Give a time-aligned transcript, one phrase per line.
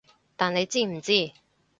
[0.35, 1.31] 但你知唔知